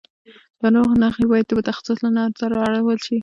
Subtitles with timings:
[0.59, 3.17] د ناروغ نښې باید د متخصص له نظره ارزول شي.